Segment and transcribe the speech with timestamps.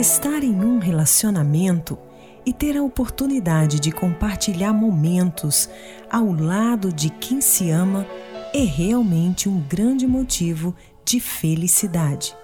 [0.00, 1.98] Estar em um relacionamento
[2.46, 5.68] e ter a oportunidade de compartilhar momentos
[6.10, 8.06] ao lado de quem se ama
[8.54, 10.74] é realmente um grande motivo
[11.04, 12.34] de felicidade.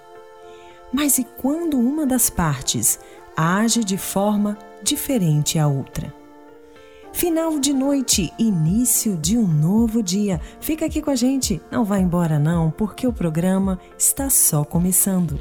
[0.92, 3.00] Mas e quando uma das partes
[3.34, 6.12] age de forma diferente à outra?
[7.10, 10.38] Final de noite, início de um novo dia.
[10.60, 15.40] Fica aqui com a gente, não vá embora não, porque o programa está só começando.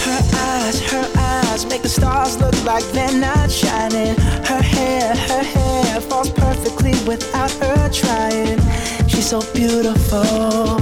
[0.00, 4.14] Her eyes, her eyes make the stars look like they're not shining.
[4.44, 8.58] Her hair, her hair falls perfectly without her trying.
[9.08, 10.76] She's so beautiful,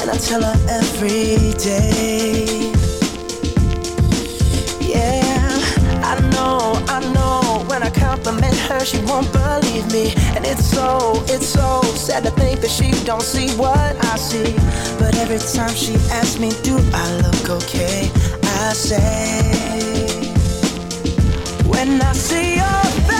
[0.00, 2.72] and I tell her every day.
[4.80, 5.58] Yeah,
[6.04, 7.47] I know, I know.
[7.78, 12.32] When I compliment her, she won't believe me, and it's so, it's so sad to
[12.32, 14.52] think that she don't see what I see.
[14.98, 18.10] But every time she asks me, Do I look okay?
[18.42, 20.26] I say
[21.68, 23.17] when I see your them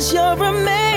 [0.00, 0.89] cause you're a man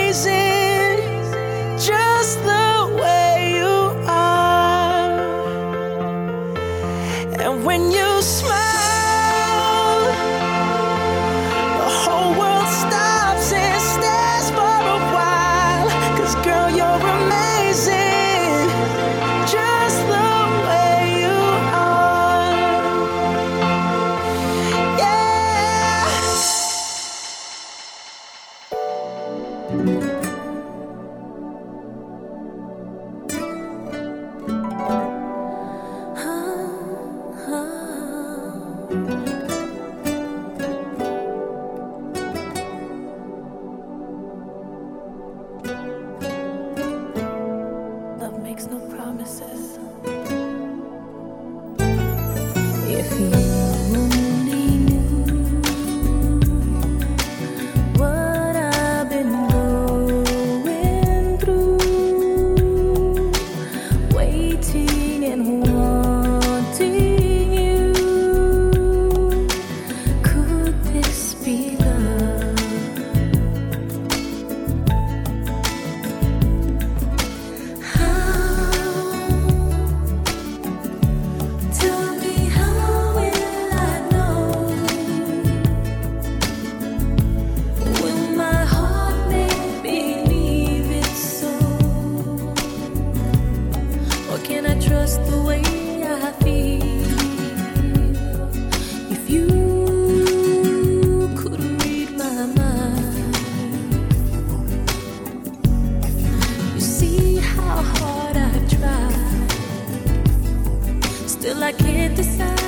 [111.64, 112.63] I can't decide.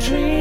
[0.00, 0.39] dream.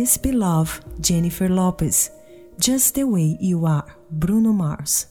[0.00, 2.10] This Be Love, Jennifer Lopez.
[2.58, 5.06] Just the Way You Are, Bruno Mars.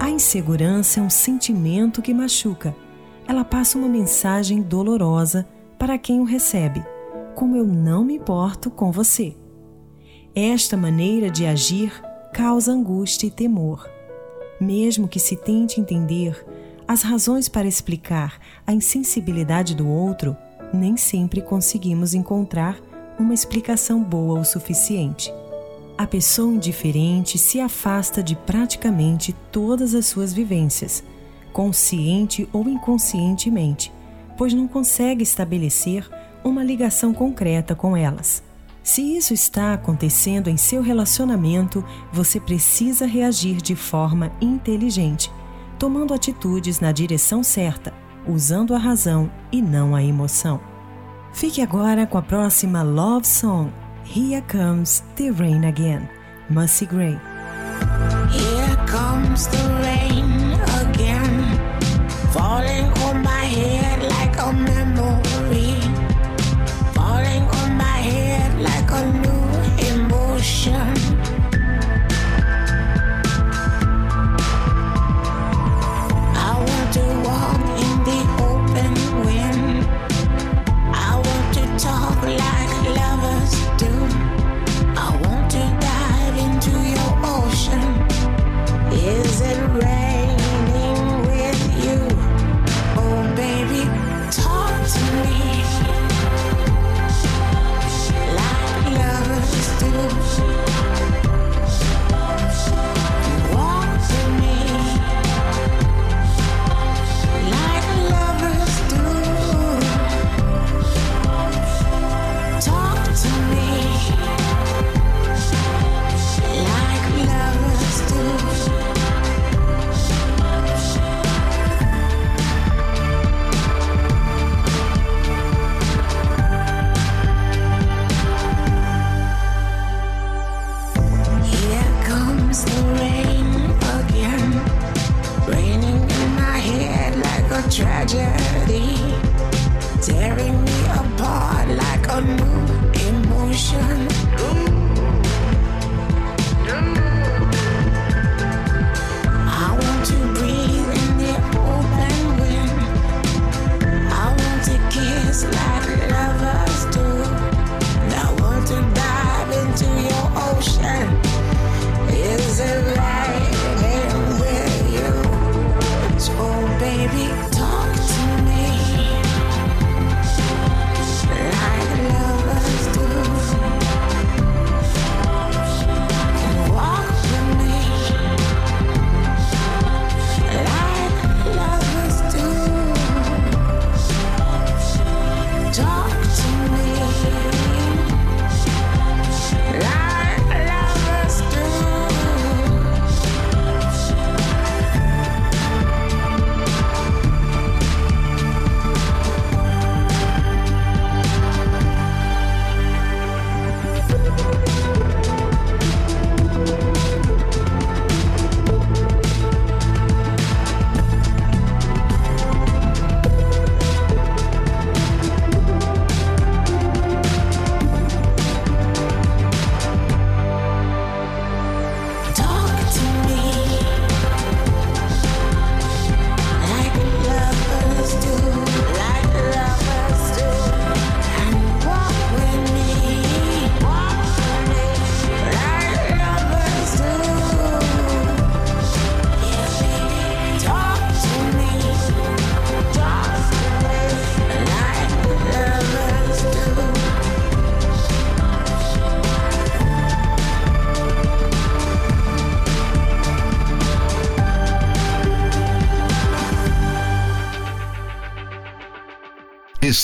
[0.00, 2.74] A insegurança é um sentimento que machuca.
[3.28, 5.46] Ela passa uma mensagem dolorosa
[5.78, 6.84] para quem o recebe,
[7.36, 9.36] como eu não me importo com você.
[10.34, 11.92] Esta maneira de agir
[12.32, 13.88] causa angústia e temor.
[14.60, 16.44] Mesmo que se tente entender
[16.90, 20.36] as razões para explicar a insensibilidade do outro,
[20.74, 22.80] nem sempre conseguimos encontrar
[23.16, 25.32] uma explicação boa o suficiente.
[25.96, 31.04] A pessoa indiferente se afasta de praticamente todas as suas vivências,
[31.52, 33.92] consciente ou inconscientemente,
[34.36, 36.10] pois não consegue estabelecer
[36.42, 38.42] uma ligação concreta com elas.
[38.82, 45.30] Se isso está acontecendo em seu relacionamento, você precisa reagir de forma inteligente,
[45.80, 47.90] tomando atitudes na direção certa,
[48.28, 50.60] usando a razão e não a emoção.
[51.32, 53.72] Fique agora com a próxima Love Song,
[54.04, 56.06] Here Comes the Rain Again,
[56.50, 57.18] Mussy Gray.
[58.30, 61.58] Here comes the rain again,
[62.30, 64.89] falling on my head like a memory,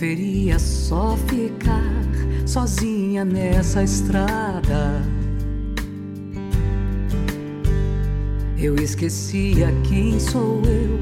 [0.00, 1.92] Preferia só ficar
[2.46, 5.02] sozinha nessa estrada.
[8.58, 10.98] Eu esquecia quem sou eu.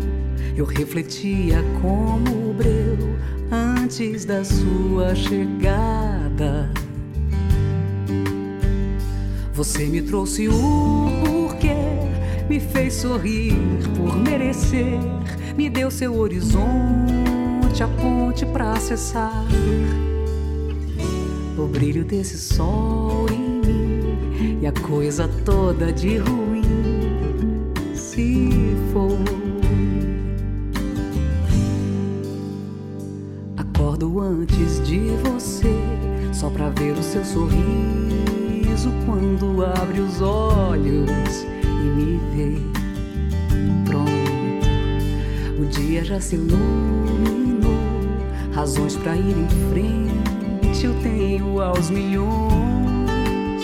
[0.57, 2.99] Eu refletia como o breu
[3.53, 6.69] antes da sua chegada.
[9.53, 11.77] Você me trouxe o porquê,
[12.49, 13.55] me fez sorrir
[13.97, 14.99] por merecer,
[15.57, 17.28] me deu seu horizonte,
[17.83, 19.45] a ponte pra acessar
[21.57, 26.63] o brilho desse sol em mim e a coisa toda de ruim
[27.95, 28.51] se
[28.93, 29.19] foi.
[33.57, 35.75] Acordo antes de você,
[36.33, 42.59] só pra ver o seu sorriso quando abre os olhos e me vê.
[43.85, 44.11] Pronto,
[45.61, 47.38] o dia já se iluminou,
[48.59, 53.63] razões pra ir em frente eu tenho aos milhões.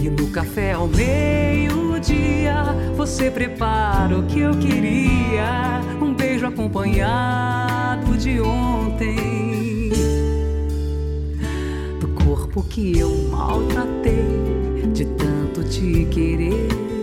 [0.00, 2.54] E no café ao meio-dia
[2.96, 5.80] você prepara o que eu queria.
[6.00, 9.90] Um beijo acompanhado de ontem.
[11.98, 17.01] Do corpo que eu maltratei, de tanto te querer.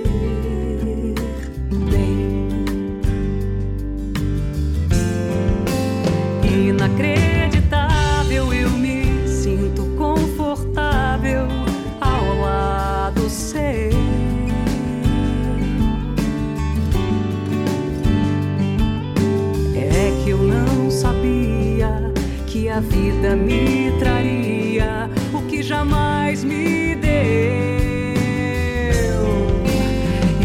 [22.79, 27.11] A vida me traria o que jamais me deu.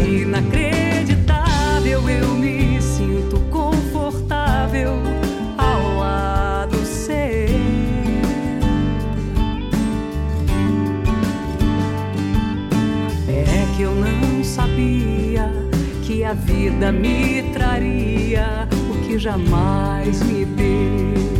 [0.05, 4.95] Inacreditável, eu me sinto confortável
[5.57, 7.15] ao lado seu.
[13.29, 15.49] É que eu não sabia
[16.03, 21.34] que a vida me traria o que jamais me deu.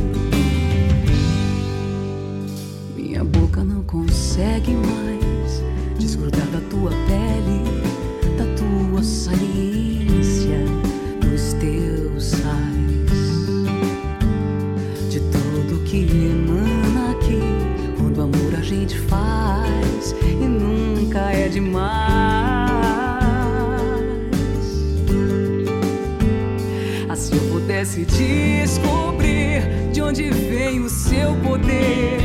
[27.36, 32.20] Eu pudesse descobrir de onde vem o seu poder,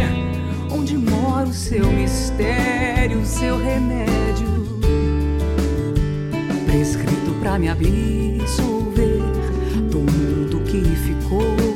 [0.70, 4.80] onde mora o seu mistério, o seu remédio,
[6.66, 9.20] prescrito pra me absolver
[9.90, 11.69] do mundo que ficou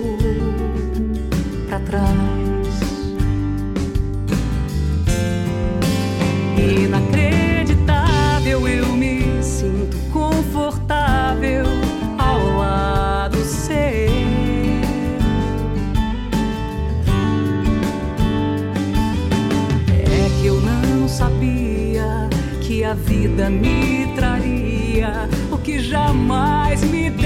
[22.94, 27.24] a vida me traria o que jamais me deu.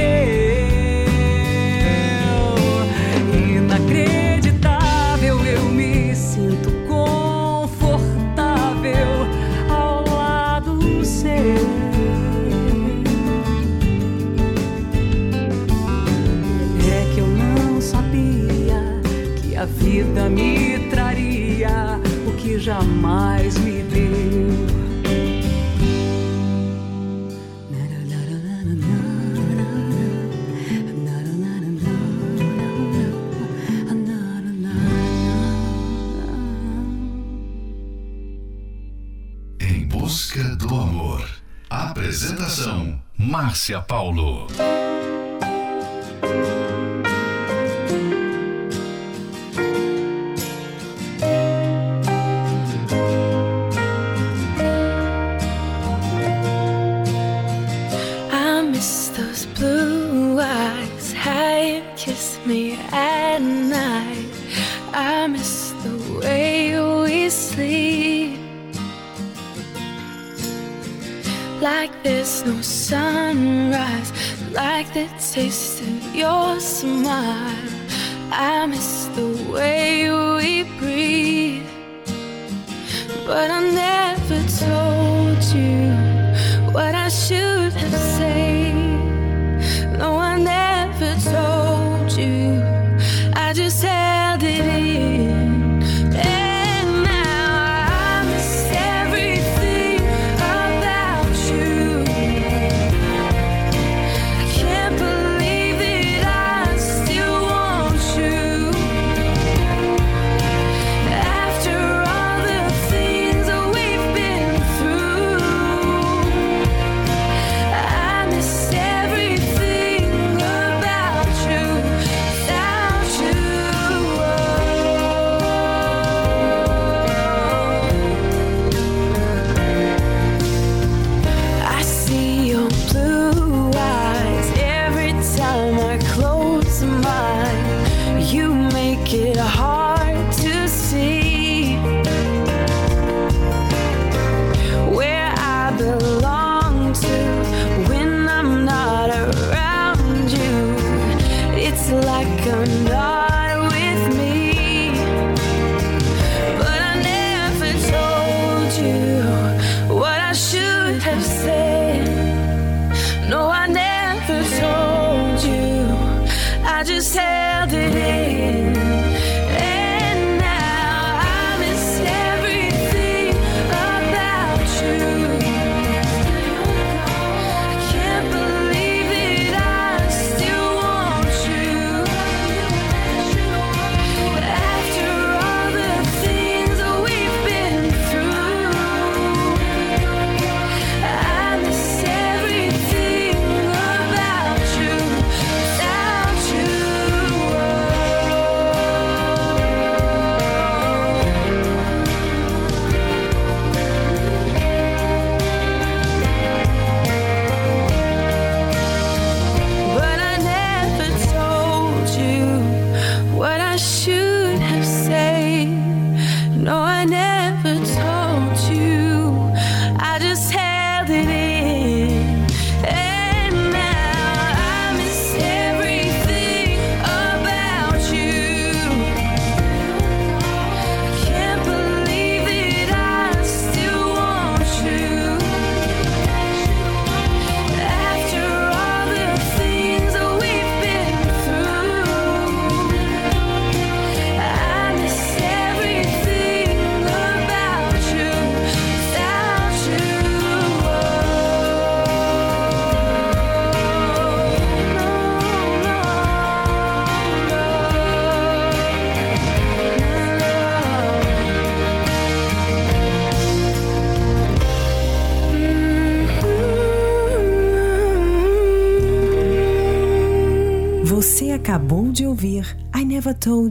[3.59, 8.17] Inacreditável, eu me sinto confortável
[9.69, 11.29] ao lado seu.
[16.91, 19.03] É que eu não sabia
[19.37, 23.38] que a vida me traria o que jamais
[43.29, 44.47] Márcia Paulo.
[71.61, 74.13] Like there's no sunrise,
[74.53, 77.69] like the taste of your smile.
[78.31, 81.67] I miss the way we breathe.
[83.27, 88.08] But I never told you what I should have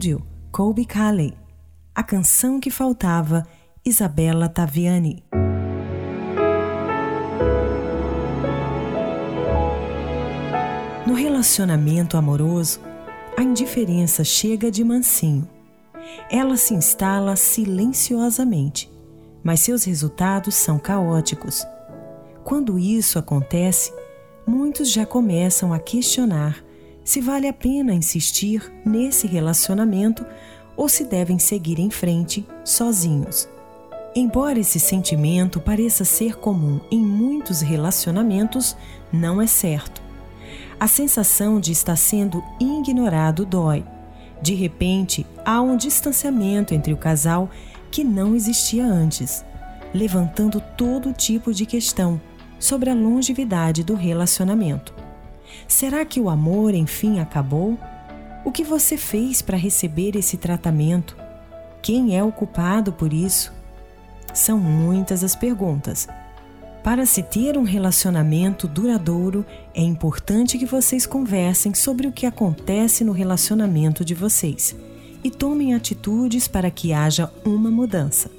[0.06, 1.34] You, Colby Caley.
[1.94, 3.46] A canção que faltava,
[3.84, 5.24] Isabella Taviani.
[11.06, 12.80] No relacionamento amoroso,
[13.36, 15.48] a indiferença chega de mansinho.
[16.30, 18.90] Ela se instala silenciosamente,
[19.42, 21.66] mas seus resultados são caóticos.
[22.44, 23.92] Quando isso acontece,
[24.46, 26.67] muitos já começam a questionar
[27.08, 30.26] se vale a pena insistir nesse relacionamento
[30.76, 33.48] ou se devem seguir em frente sozinhos.
[34.14, 38.76] Embora esse sentimento pareça ser comum em muitos relacionamentos,
[39.10, 40.02] não é certo.
[40.78, 43.86] A sensação de estar sendo ignorado dói.
[44.42, 47.48] De repente, há um distanciamento entre o casal
[47.90, 49.42] que não existia antes,
[49.94, 52.20] levantando todo tipo de questão
[52.58, 55.07] sobre a longevidade do relacionamento.
[55.66, 57.78] Será que o amor enfim acabou?
[58.44, 61.16] O que você fez para receber esse tratamento?
[61.82, 63.52] Quem é o culpado por isso?
[64.32, 66.08] São muitas as perguntas.
[66.82, 69.44] Para se ter um relacionamento duradouro,
[69.74, 74.74] é importante que vocês conversem sobre o que acontece no relacionamento de vocês
[75.22, 78.30] e tomem atitudes para que haja uma mudança.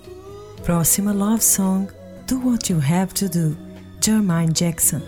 [0.63, 1.87] Próxima love song:
[2.27, 3.57] Do What You Have to Do,
[4.01, 5.01] Jermaine Jackson.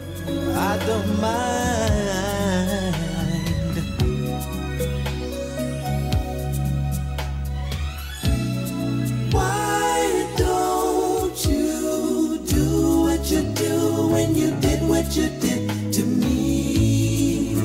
[15.01, 17.55] What you did to me?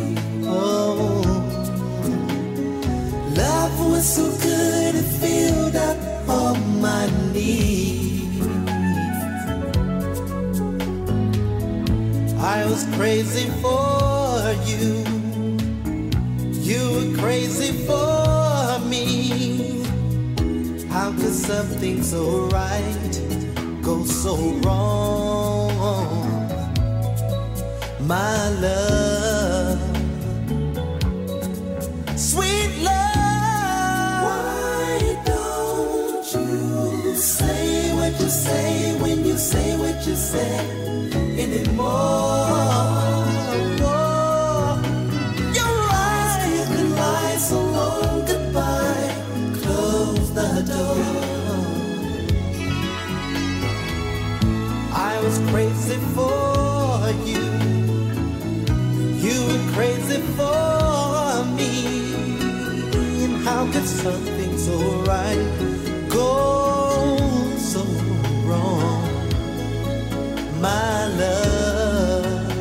[0.44, 1.20] Oh,
[3.37, 8.46] love was so good it filled up all my needs.
[12.38, 15.05] I was crazy for you.
[16.68, 19.85] You were crazy for me.
[20.88, 23.20] How could something so right
[23.83, 26.15] go so wrong?
[28.07, 29.56] My love,
[64.07, 64.77] something so
[65.12, 65.47] right
[66.09, 67.83] goes so
[68.47, 69.03] wrong,
[70.61, 72.53] my love.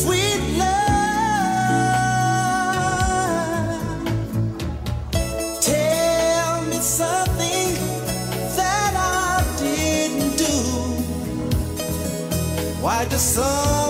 [0.00, 0.74] Sweet love,
[5.62, 7.72] tell me something
[8.58, 10.56] that I didn't do.
[12.82, 13.83] Why does some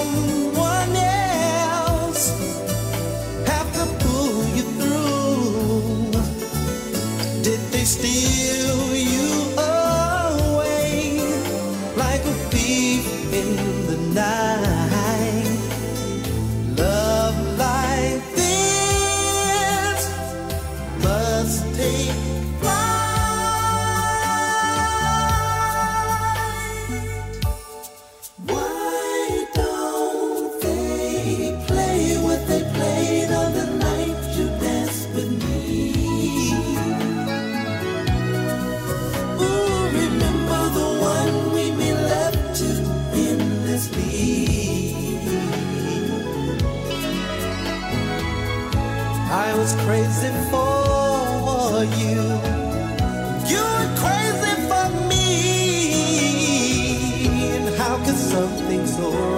[58.96, 59.33] soul.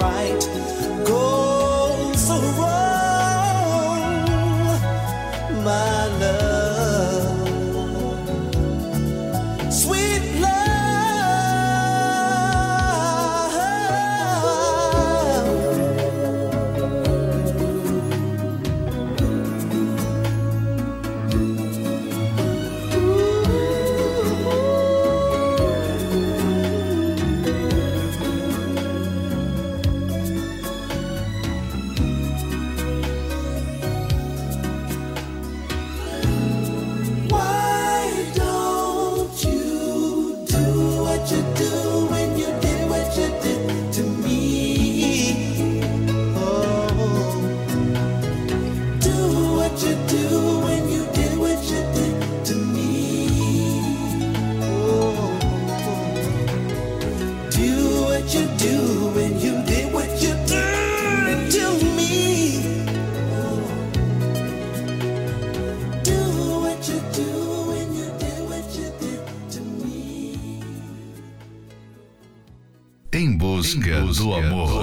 [74.27, 74.76] do amor.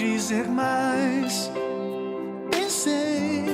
[0.00, 1.50] dizer mais.
[2.50, 3.44] Pensei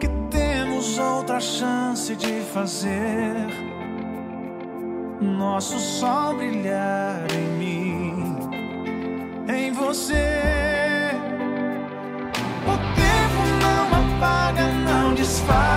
[0.00, 3.36] que temos outra chance de fazer
[5.20, 8.38] nosso sol brilhar em mim,
[9.48, 11.12] em você.
[12.66, 15.75] O tempo não apaga, não desfaz.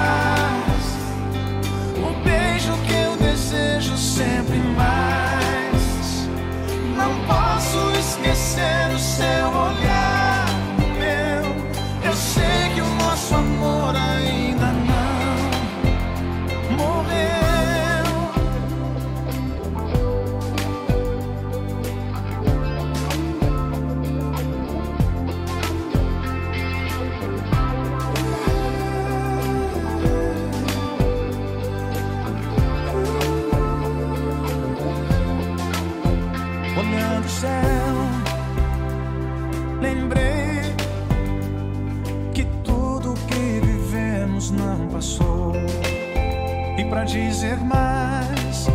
[47.06, 48.68] dizer mais.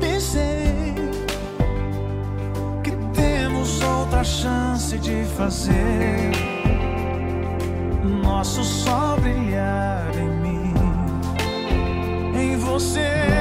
[0.00, 0.94] Pensei
[2.82, 6.32] que temos outra chance de fazer
[8.22, 10.74] nosso sol brilhar em mim,
[12.34, 13.37] em você.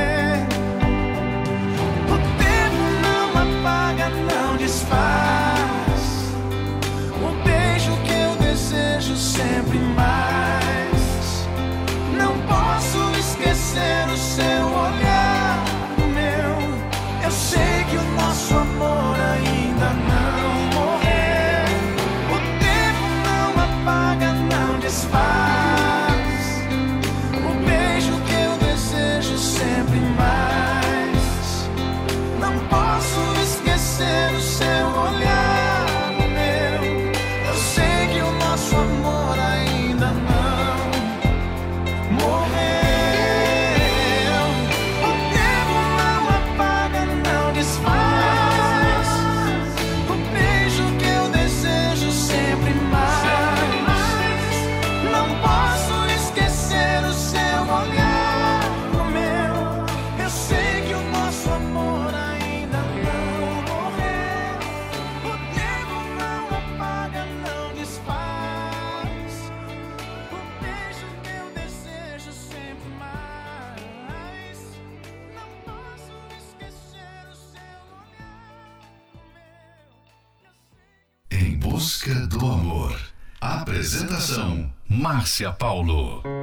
[85.28, 86.37] Márcia Paulo.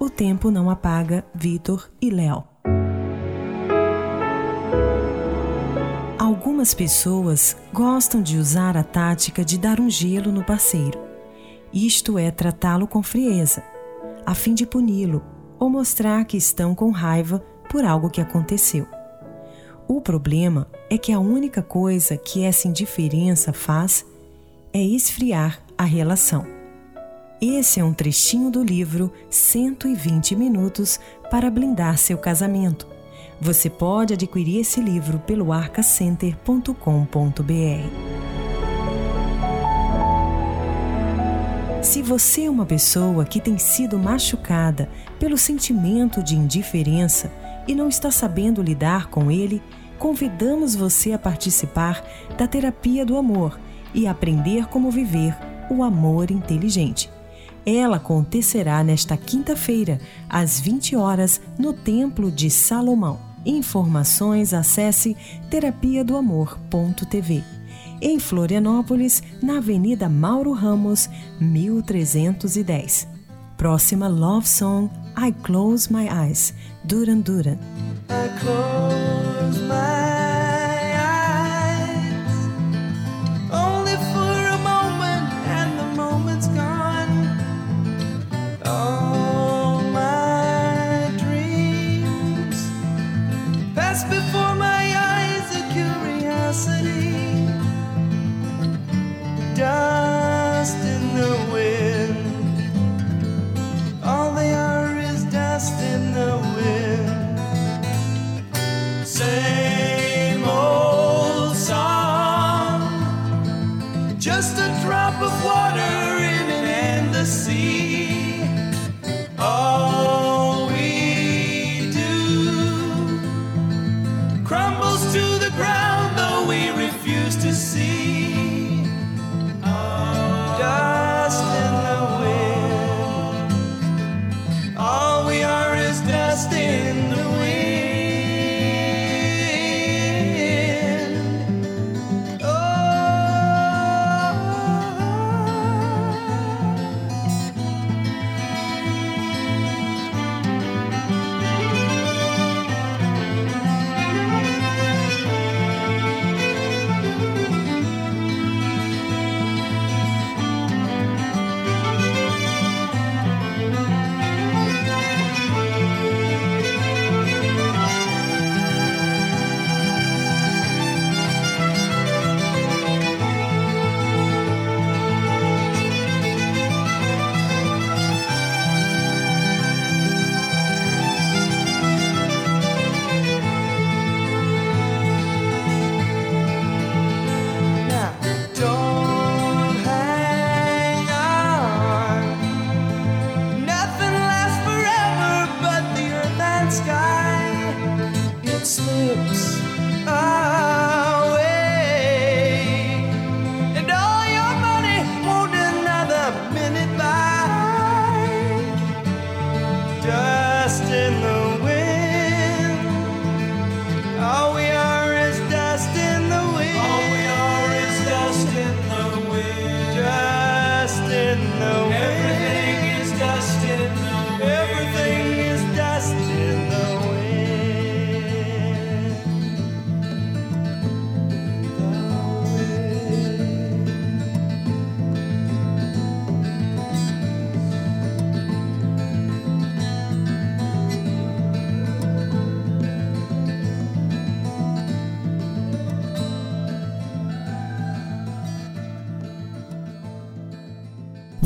[0.00, 2.42] O tempo não apaga Vitor e Léo.
[6.18, 10.98] Algumas pessoas gostam de usar a tática de dar um gelo no parceiro.
[11.72, 13.62] Isto é tratá-lo com frieza,
[14.26, 15.22] a fim de puni-lo
[15.56, 17.38] ou mostrar que estão com raiva
[17.70, 18.88] por algo que aconteceu.
[19.86, 24.04] O problema é que a única coisa que essa indiferença faz
[24.72, 26.61] é esfriar a relação.
[27.44, 32.86] Esse é um trechinho do livro 120 Minutos para Blindar Seu Casamento.
[33.40, 36.72] Você pode adquirir esse livro pelo arcacenter.com.br.
[41.82, 44.88] Se você é uma pessoa que tem sido machucada
[45.18, 47.32] pelo sentimento de indiferença
[47.66, 49.60] e não está sabendo lidar com ele,
[49.98, 52.04] convidamos você a participar
[52.38, 53.58] da terapia do amor
[53.92, 55.36] e aprender como viver
[55.68, 57.11] o amor inteligente.
[57.64, 63.18] Ela acontecerá nesta quinta-feira, às 20 horas, no Templo de Salomão.
[63.44, 65.16] Informações acesse
[65.50, 67.42] terapia do amor.tv.
[68.00, 71.08] Em Florianópolis, na Avenida Mauro Ramos,
[71.40, 73.06] 1310.
[73.56, 76.52] Próxima Love Song I Close My Eyes,
[76.82, 77.58] Duran Duran.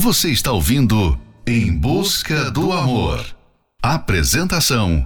[0.06, 3.26] Você está ouvindo Em Busca do Amor.
[3.82, 5.04] Apresentação: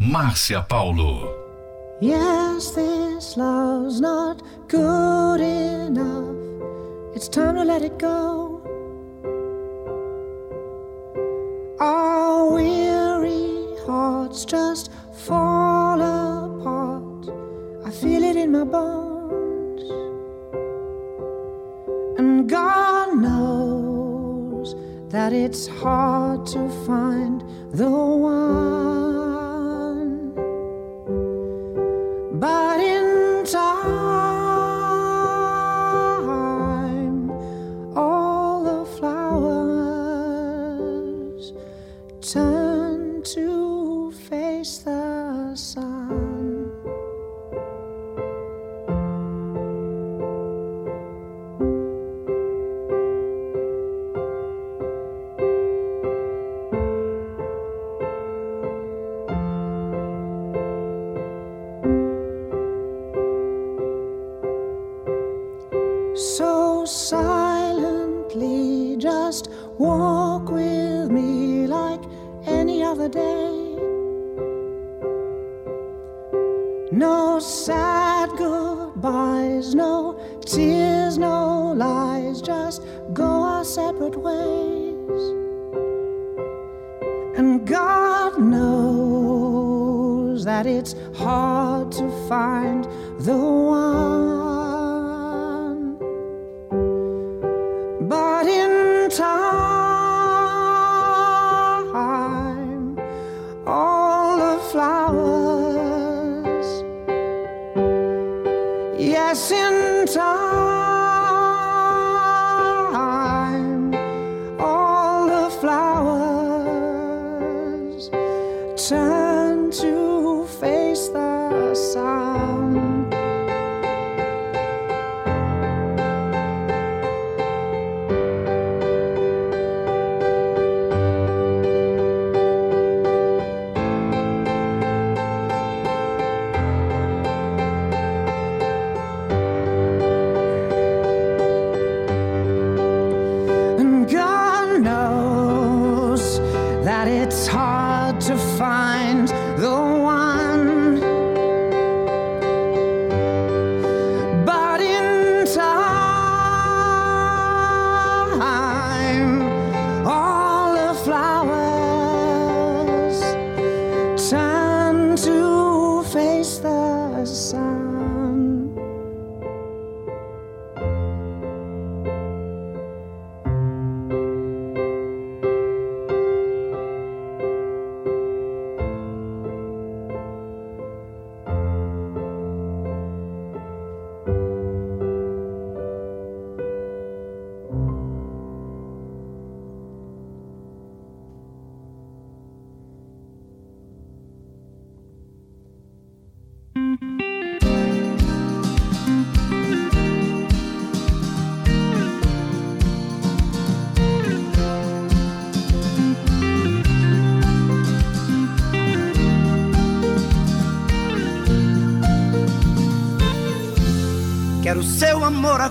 [0.00, 1.28] Márcia Paulo.
[2.00, 6.34] Yes, this love's not good enough.
[7.14, 8.62] It's time to let it go.
[11.78, 14.90] Our weary hearts just
[15.26, 17.28] fall apart.
[17.84, 19.17] I feel it in my bones.
[25.28, 29.07] that it's hard to find the one.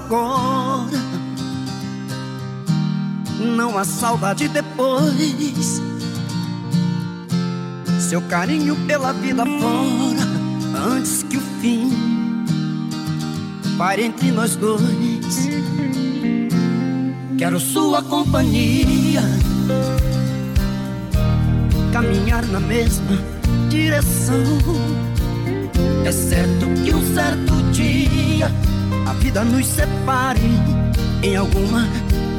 [0.08, 0.98] Agora.
[3.40, 5.82] Não há saudade depois.
[8.00, 10.88] Seu carinho pela vida fora.
[10.96, 11.92] Antes que o fim
[13.78, 15.50] pare entre nós dois.
[17.38, 19.22] Quero sua companhia.
[21.92, 23.18] Caminhar na mesma
[23.70, 24.36] direção.
[26.06, 28.50] É certo que um certo dia
[29.08, 30.42] a vida nos separe
[31.24, 31.88] em alguma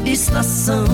[0.04, 0.84] estação.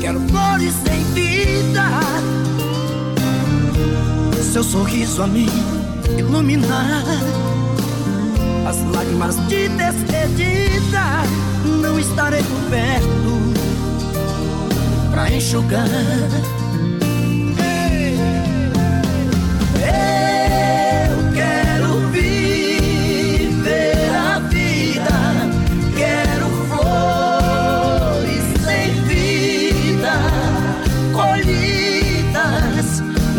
[0.00, 1.84] Quero flores em vida,
[4.52, 5.46] seu sorriso a me
[6.18, 7.04] iluminar.
[8.66, 11.22] As lágrimas de despedida
[11.80, 13.52] não estarei por perto
[15.12, 16.61] pra enxugar.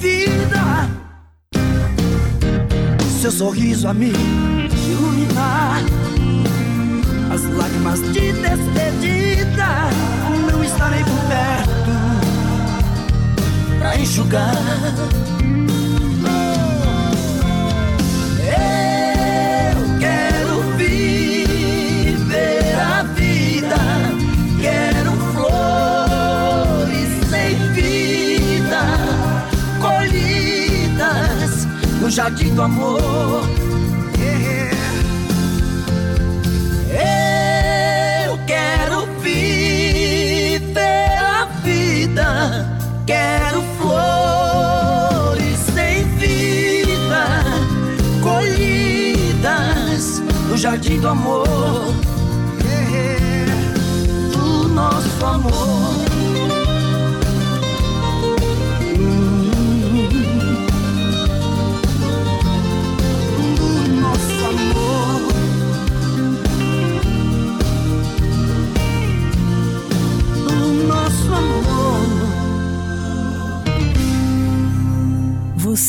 [0.00, 0.88] Vida,
[3.20, 4.12] seu sorriso a me
[4.88, 5.82] iluminar.
[7.32, 9.90] As lágrimas de despedida
[10.50, 11.92] não estarei por perto
[13.78, 14.54] pra enxugar.
[32.10, 33.00] Jardim do amor.
[38.26, 42.66] Eu quero viver a vida,
[43.06, 47.44] quero flores sem vida,
[48.22, 51.46] colhidas no jardim do amor,
[54.32, 55.89] do nosso amor.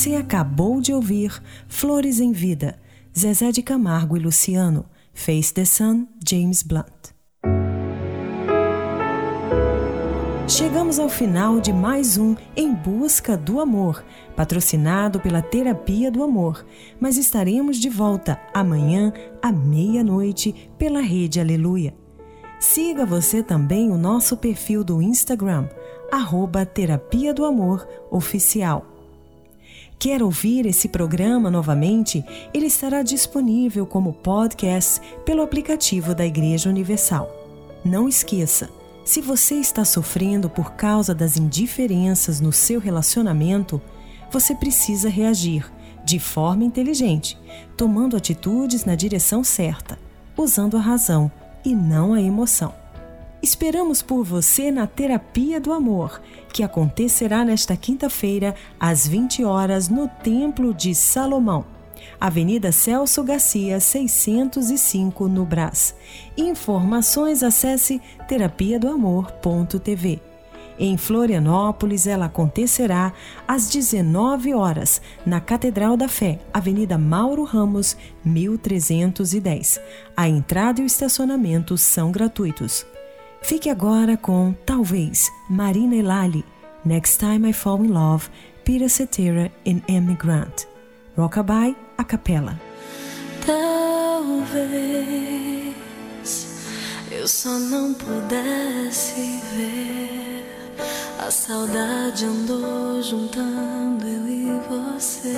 [0.02, 1.32] Você acabou de ouvir
[1.68, 2.80] Flores em Vida,
[3.16, 7.12] Zezé de Camargo e Luciano, Face the Sun, James Blunt.
[10.48, 14.04] Chegamos ao final de mais um Em Busca do Amor,
[14.36, 16.66] patrocinado pela Terapia do Amor,
[17.00, 21.94] mas estaremos de volta amanhã à meia-noite pela Rede Aleluia.
[22.60, 25.70] Siga você também o nosso perfil do Instagram,
[26.12, 28.91] arroba Terapia do Amor Oficial.
[30.02, 32.26] Quer ouvir esse programa novamente?
[32.52, 37.30] Ele estará disponível como podcast pelo aplicativo da Igreja Universal.
[37.86, 38.68] Não esqueça,
[39.06, 43.80] se você está sofrendo por causa das indiferenças no seu relacionamento,
[44.32, 45.72] você precisa reagir
[46.04, 47.38] de forma inteligente,
[47.78, 50.00] tomando atitudes na direção certa,
[50.36, 51.32] usando a razão
[51.64, 52.81] e não a emoção.
[53.42, 56.22] Esperamos por você na Terapia do Amor,
[56.54, 61.66] que acontecerá nesta quinta-feira, às 20 horas, no Templo de Salomão.
[62.20, 65.96] Avenida Celso Garcia, 605, no Brás.
[66.38, 70.22] Informações acesse terapia do amor.tv.
[70.78, 73.12] Em Florianópolis, ela acontecerá
[73.48, 79.82] às 19 horas, na Catedral da Fé, Avenida Mauro Ramos, 1310.
[80.16, 82.86] A entrada e o estacionamento são gratuitos.
[83.42, 86.46] Fique agora com Talvez, Marina Elali,
[86.86, 88.30] Next Time I Fall in Love,
[88.64, 90.66] Peter Cetera e Amy Grant.
[91.18, 92.60] Rockabye, a capela.
[93.46, 94.72] Talvez
[97.12, 100.46] eu só não pudesse ver.
[101.20, 105.38] A saudade andou juntando eu e você.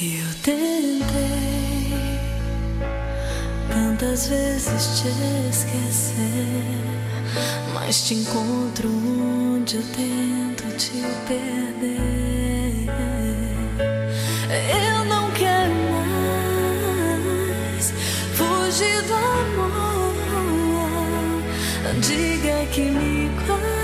[0.00, 1.53] E eu tentei
[4.04, 5.08] tantas vezes te
[5.48, 6.14] esquecer.
[7.72, 12.86] Mas te encontro onde eu tento te perder.
[14.88, 15.74] Eu não quero
[17.72, 17.94] mais
[18.34, 20.14] fugir do amor.
[22.00, 23.74] Diga que me guardou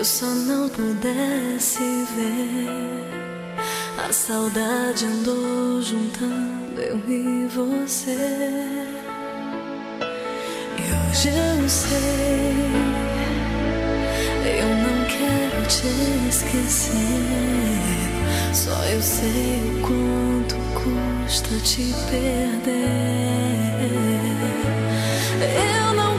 [0.00, 1.78] eu só não pudesse
[2.16, 3.04] ver.
[4.02, 8.16] A saudade andou juntando eu e você.
[10.78, 12.56] E hoje eu sei,
[14.58, 15.86] eu não quero te
[16.30, 16.94] esquecer.
[18.54, 22.70] Só eu sei o quanto custa te perder.
[25.42, 26.09] Eu não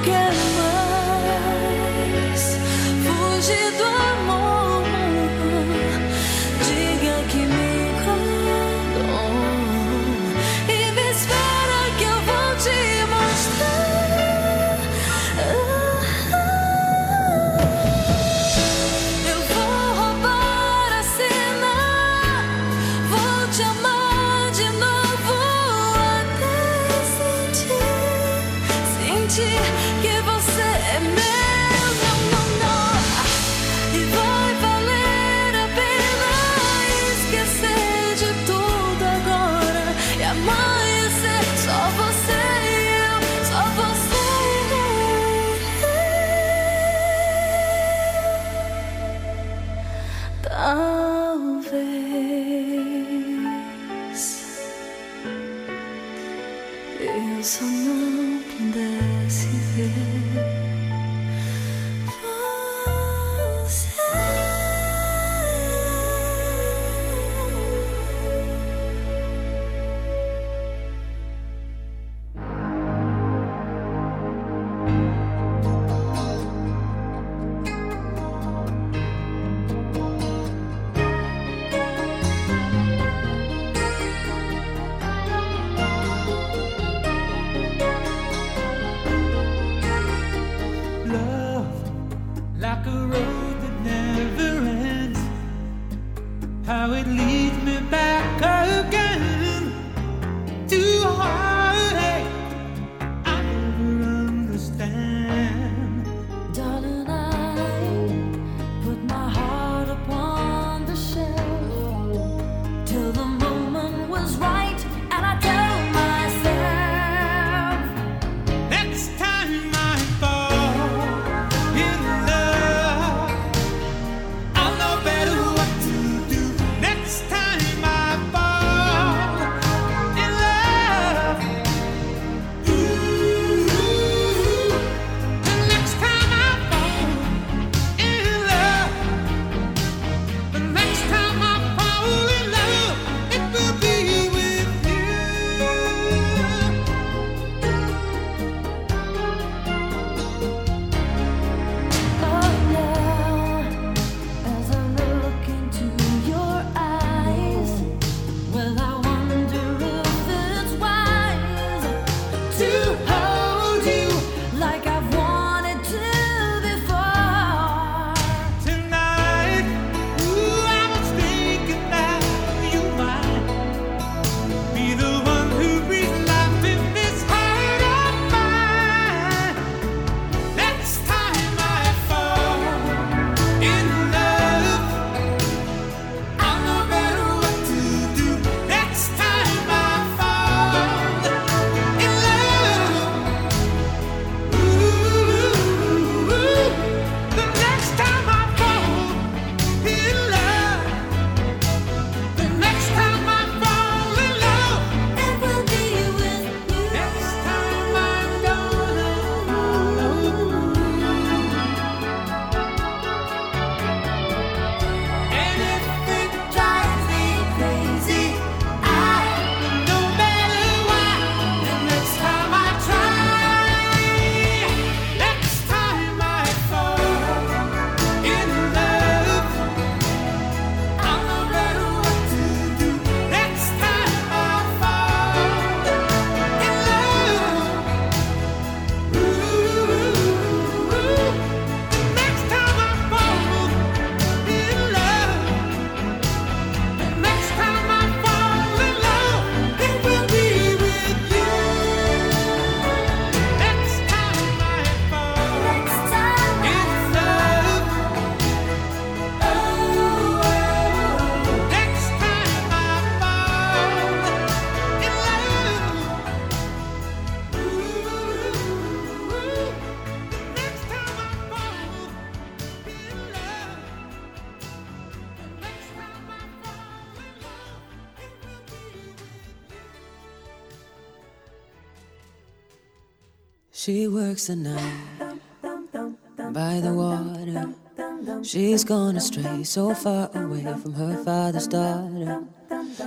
[288.72, 292.42] She's gone astray, so far away from her father's daughter.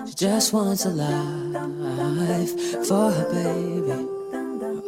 [0.07, 2.53] She just wants a life
[2.87, 4.07] for her baby.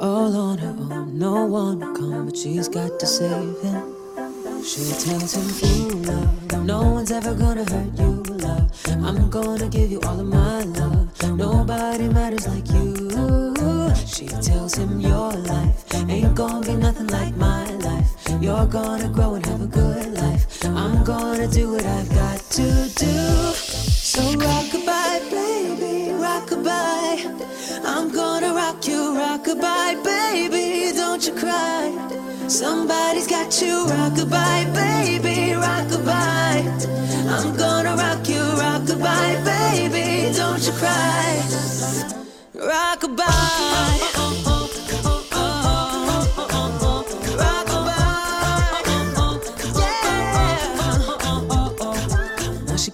[0.02, 4.62] All on her own, no one will come, but she's got to save him.
[4.62, 8.70] She tells him, Fool, love, no one's ever gonna hurt you, love.
[9.02, 11.38] I'm gonna give you all of my love.
[11.38, 13.94] Nobody matters like you.
[14.06, 18.10] She tells him, Your life ain't gonna be nothing like my life.
[18.42, 20.05] You're gonna grow and have a good.
[20.76, 22.62] I'm gonna do what I've got to
[23.04, 23.16] do.
[24.12, 27.82] So rockabye, baby, rockabye.
[27.84, 30.92] I'm gonna rock you, rockabye, baby.
[30.96, 31.90] Don't you cry.
[32.48, 36.64] Somebody's got you, rockabye, baby, rockabye.
[37.34, 40.36] I'm gonna rock you, rockabye, baby.
[40.36, 41.40] Don't you cry.
[42.54, 44.25] Rockabye.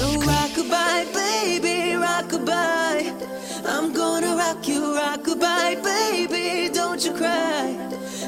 [0.00, 3.12] So rockabye, baby, rockabye.
[3.66, 6.72] I'm gonna rock you, rockabye, baby.
[6.72, 7.76] Don't you cry.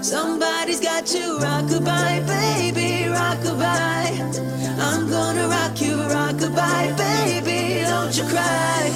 [0.02, 4.20] Somebody's got you, rockabye, baby, rockabye.
[4.80, 7.84] I'm gonna rock you, rockabye, baby.
[7.88, 8.90] Don't you cry.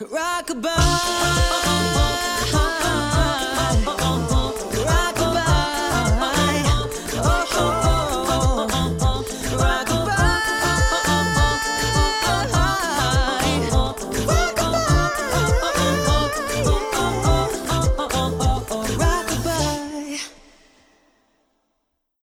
[0.00, 2.17] Rockabye.